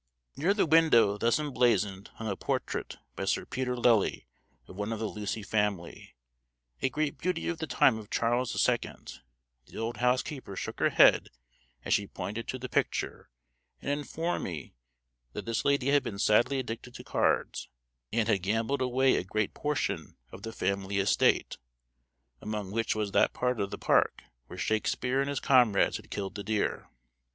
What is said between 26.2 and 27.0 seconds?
the deer.